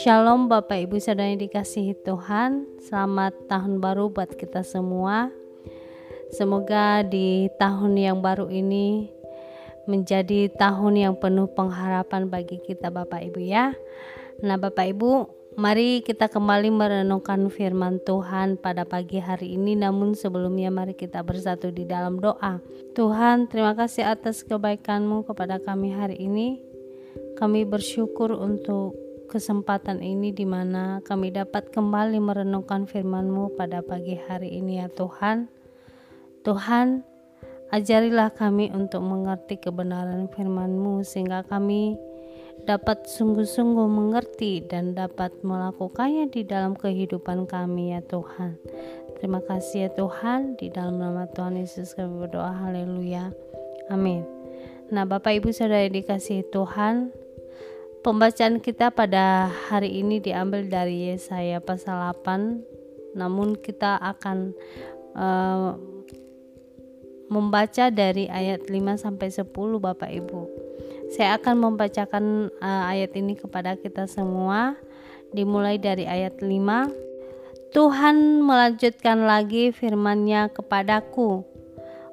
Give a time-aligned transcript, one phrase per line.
[0.00, 2.64] Shalom Bapak Ibu Saudara yang dikasihi Tuhan.
[2.80, 5.28] Selamat tahun baru buat kita semua.
[6.32, 9.12] Semoga di tahun yang baru ini
[9.84, 13.74] Menjadi tahun yang penuh pengharapan bagi kita Bapak Ibu ya.
[14.40, 19.76] Nah Bapak Ibu Mari kita kembali merenungkan firman Tuhan pada pagi hari ini.
[19.76, 22.56] Namun sebelumnya mari kita bersatu di dalam doa.
[22.96, 26.56] Tuhan terima kasih atas kebaikanmu kepada kami hari ini.
[27.36, 28.96] Kami bersyukur untuk
[29.28, 35.52] kesempatan ini di mana kami dapat kembali merenungkan firman-Mu pada pagi hari ini ya Tuhan.
[36.48, 37.04] Tuhan,
[37.68, 42.00] ajarilah kami untuk mengerti kebenaran firman-Mu sehingga kami
[42.62, 48.54] dapat sungguh-sungguh mengerti dan dapat melakukannya di dalam kehidupan kami ya Tuhan.
[49.18, 53.34] Terima kasih ya Tuhan, di dalam nama Tuhan Yesus kami berdoa, haleluya.
[53.90, 54.22] Amin.
[54.92, 57.10] Nah Bapak Ibu Saudara dikasih Tuhan,
[58.02, 63.14] Pembacaan kita pada hari ini diambil dari Yesaya pasal 8.
[63.14, 64.58] Namun kita akan
[65.14, 65.78] uh,
[67.30, 69.46] membaca dari ayat 5 sampai 10
[69.78, 70.40] Bapak Ibu.
[71.12, 74.80] Saya akan membacakan uh, ayat ini kepada kita semua
[75.28, 76.48] dimulai dari ayat 5.
[77.68, 81.44] Tuhan melanjutkan lagi firman-Nya kepadaku.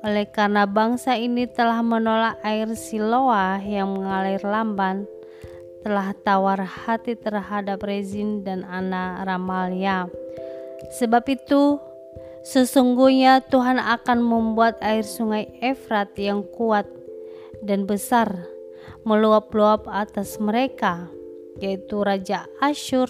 [0.00, 5.04] Oleh karena bangsa ini telah menolak air Siloah yang mengalir lamban,
[5.84, 10.08] telah tawar hati terhadap Rezin dan anak Ramalia.
[10.96, 11.76] Sebab itu,
[12.48, 16.88] sesungguhnya Tuhan akan membuat air sungai Efrat yang kuat
[17.60, 18.55] dan besar
[19.06, 21.08] meluap-luap atas mereka,
[21.62, 23.08] yaitu Raja Asyur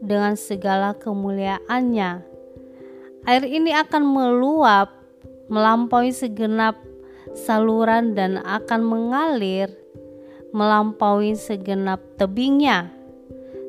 [0.00, 2.24] dengan segala kemuliaannya.
[3.26, 4.94] Air ini akan meluap
[5.50, 6.78] melampaui segenap
[7.34, 9.70] saluran dan akan mengalir
[10.56, 12.88] melampaui segenap tebingnya,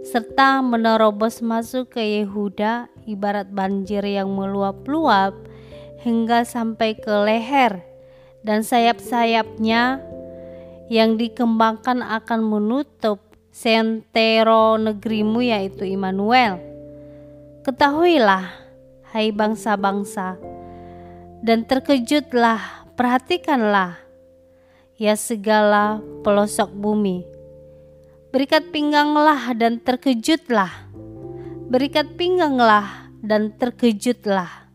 [0.07, 5.35] serta menerobos masuk ke Yehuda ibarat banjir yang meluap-luap
[5.99, 7.83] hingga sampai ke leher
[8.45, 9.99] dan sayap-sayapnya
[10.87, 13.19] yang dikembangkan akan menutup
[13.51, 16.61] sentero negerimu yaitu Immanuel.
[17.67, 18.47] Ketahuilah,
[19.11, 20.39] hai bangsa-bangsa,
[21.43, 23.99] dan terkejutlah, perhatikanlah,
[24.95, 27.27] ya segala pelosok bumi.
[28.31, 30.69] Berikat pingganglah dan terkejutlah.
[31.67, 34.69] Berikat pingganglah dan terkejutlah.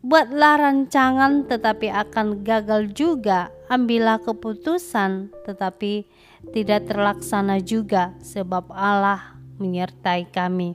[0.00, 3.52] Buatlah rancangan tetapi akan gagal juga.
[3.70, 6.02] Ambillah keputusan tetapi
[6.50, 10.74] tidak terlaksana juga sebab Allah menyertai kami.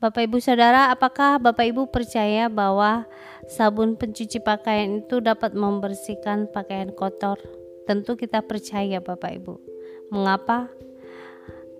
[0.00, 3.04] Bapak Ibu Saudara, apakah Bapak Ibu percaya bahwa
[3.44, 7.36] sabun pencuci pakaian itu dapat membersihkan pakaian kotor?
[7.84, 9.60] Tentu kita percaya Bapak Ibu.
[10.08, 10.72] Mengapa?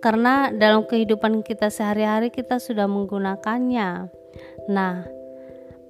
[0.05, 4.13] Karena dalam kehidupan kita sehari-hari kita sudah menggunakannya.
[4.69, 5.09] Nah,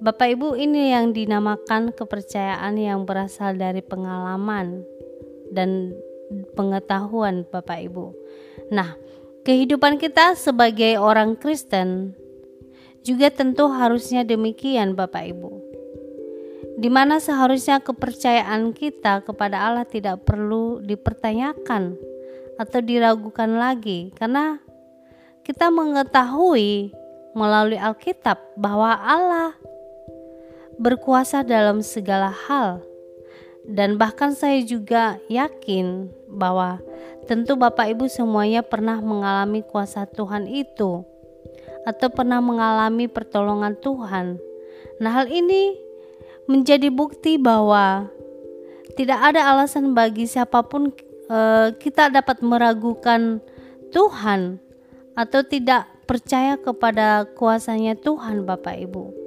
[0.02, 4.82] Bapak Ibu ini yang dinamakan kepercayaan yang berasal dari pengalaman
[5.54, 5.94] dan
[6.58, 8.10] pengetahuan Bapak Ibu.
[8.74, 8.98] Nah,
[9.46, 12.18] kehidupan kita sebagai orang Kristen
[13.06, 15.50] juga tentu harusnya demikian Bapak Ibu
[16.82, 21.94] di mana seharusnya kepercayaan kita kepada Allah tidak perlu dipertanyakan
[22.58, 24.58] atau diragukan lagi, karena
[25.46, 26.90] kita mengetahui
[27.38, 29.54] melalui Alkitab bahwa Allah
[30.82, 32.82] berkuasa dalam segala hal,
[33.62, 36.82] dan bahkan saya juga yakin bahwa
[37.30, 41.06] tentu Bapak Ibu semuanya pernah mengalami kuasa Tuhan itu,
[41.86, 44.42] atau pernah mengalami pertolongan Tuhan.
[44.98, 45.78] Nah, hal ini
[46.50, 48.10] menjadi bukti bahwa
[48.98, 50.90] tidak ada alasan bagi siapa pun
[51.30, 53.38] uh, kita dapat meragukan
[53.94, 54.58] Tuhan
[55.14, 59.21] atau tidak percaya kepada kuasanya Tuhan Bapak Ibu.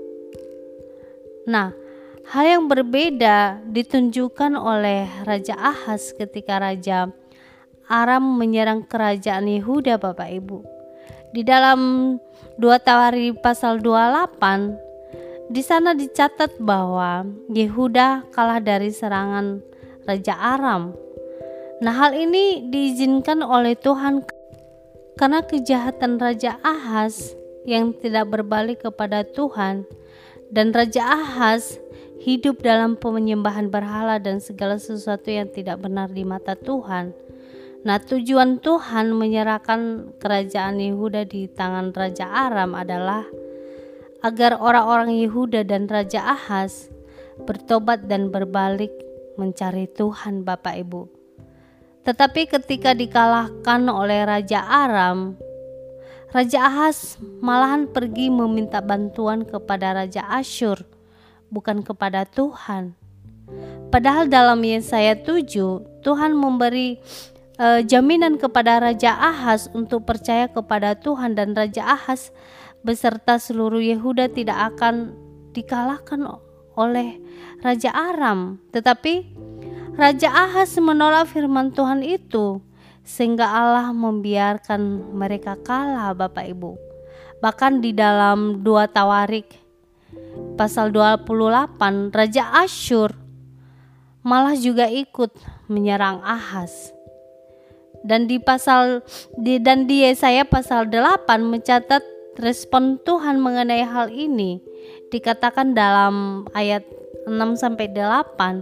[1.45, 1.69] Nah,
[2.33, 7.13] hal yang berbeda ditunjukkan oleh Raja Ahaz ketika Raja
[7.85, 10.65] Aram menyerang kerajaan Yehuda Bapak Ibu.
[11.37, 12.17] Di dalam
[12.57, 17.21] 2 Tawari pasal 28 di sana dicatat bahwa
[17.53, 19.61] Yehuda kalah dari serangan
[20.09, 20.97] Raja Aram.
[21.85, 24.25] Nah, hal ini diizinkan oleh Tuhan
[25.13, 27.37] karena kejahatan Raja Ahaz
[27.69, 29.85] yang tidak berbalik kepada Tuhan
[30.55, 31.83] dan Raja Ahaz
[32.23, 37.11] hidup dalam penyembahan berhala dan segala sesuatu yang tidak benar di mata Tuhan.
[37.83, 43.27] Nah, tujuan Tuhan menyerahkan kerajaan Yehuda di tangan Raja Aram adalah
[44.23, 46.87] agar orang-orang Yehuda dan Raja Ahaz
[47.45, 48.89] bertobat dan berbalik
[49.35, 51.11] mencari Tuhan Bapak Ibu.
[52.07, 55.35] Tetapi ketika dikalahkan oleh Raja Aram,
[56.33, 60.81] Raja Ahaz malahan pergi meminta bantuan kepada Raja Asyur,
[61.53, 62.97] bukan kepada Tuhan.
[63.93, 66.97] Padahal dalam Yesaya 7, Tuhan memberi
[67.61, 72.33] uh, jaminan kepada Raja Ahaz untuk percaya kepada Tuhan dan Raja Ahaz
[72.81, 75.13] beserta seluruh Yehuda tidak akan
[75.53, 76.25] dikalahkan
[76.75, 77.21] oleh
[77.63, 78.59] Raja Aram.
[78.73, 79.13] Tetapi
[79.95, 82.59] Raja Ahaz menolak firman Tuhan itu
[83.05, 86.73] sehingga Allah membiarkan mereka kalah Bapak Ibu.
[87.39, 89.61] Bahkan di dalam dua Tawarik
[90.57, 91.29] pasal 28
[92.09, 93.13] Raja Asyur
[94.25, 95.29] malah juga ikut
[95.69, 96.91] menyerang Ahaz.
[98.05, 99.05] Dan di pasal
[99.37, 102.01] di dan di Yesaya pasal 8 mencatat
[102.37, 104.61] respon Tuhan mengenai hal ini
[105.09, 106.85] dikatakan dalam ayat
[107.25, 108.61] 6 sampai 8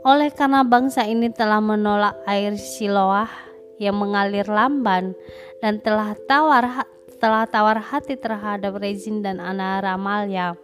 [0.00, 3.49] oleh karena bangsa ini telah menolak air Siloah
[3.80, 5.16] yang mengalir lamban
[5.64, 6.84] dan telah tawar
[7.20, 10.56] telah tawar hati terhadap Rezin dan anak Ramalya.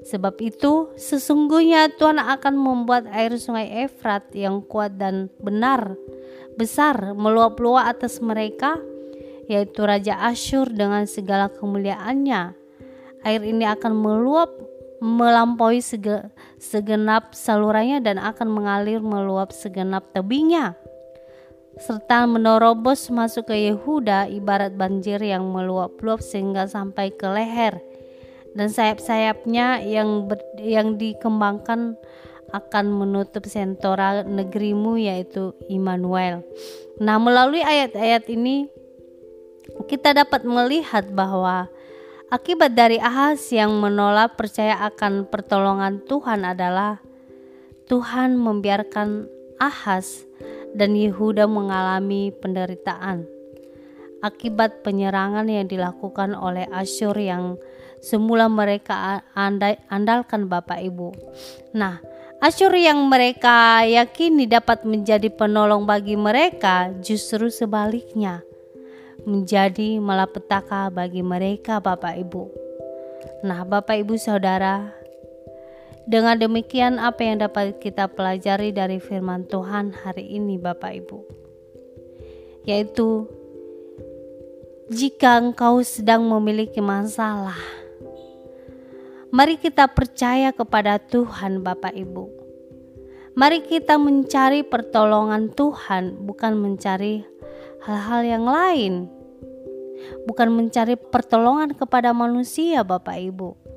[0.00, 5.92] Sebab itu, sesungguhnya Tuhan akan membuat air sungai Efrat yang kuat dan benar,
[6.56, 8.80] besar, meluap-luap atas mereka,
[9.44, 12.56] yaitu Raja Asyur dengan segala kemuliaannya.
[13.28, 14.48] Air ini akan meluap
[15.04, 15.84] melampaui
[16.56, 20.80] segenap salurannya dan akan mengalir meluap segenap tebingnya
[21.80, 27.80] serta menerobos masuk ke Yehuda ibarat banjir yang meluap-luap sehingga sampai ke leher
[28.52, 31.96] dan sayap-sayapnya yang ber, yang dikembangkan
[32.50, 36.42] akan menutup sentora negerimu yaitu Immanuel.
[36.98, 38.66] Nah, melalui ayat-ayat ini
[39.86, 41.70] kita dapat melihat bahwa
[42.30, 47.02] Akibat dari Ahaz yang menolak percaya akan pertolongan Tuhan adalah
[47.90, 49.26] Tuhan membiarkan
[49.58, 50.22] Ahaz
[50.74, 53.40] dan Yehuda mengalami penderitaan
[54.20, 57.56] akibat penyerangan yang dilakukan oleh Asyur yang
[58.00, 59.24] semula mereka
[59.88, 61.08] andalkan Bapak Ibu.
[61.76, 62.00] Nah,
[62.40, 68.40] Asyur yang mereka yakini dapat menjadi penolong bagi mereka justru sebaliknya
[69.28, 72.44] menjadi malapetaka bagi mereka Bapak Ibu.
[73.44, 74.96] Nah, Bapak Ibu Saudara,
[76.08, 81.18] dengan demikian apa yang dapat kita pelajari dari firman Tuhan hari ini Bapak Ibu?
[82.64, 83.28] Yaitu
[84.90, 87.58] jika engkau sedang memiliki masalah,
[89.30, 92.24] mari kita percaya kepada Tuhan Bapak Ibu.
[93.38, 97.22] Mari kita mencari pertolongan Tuhan, bukan mencari
[97.86, 99.06] hal-hal yang lain.
[100.26, 103.69] Bukan mencari pertolongan kepada manusia, Bapak Ibu.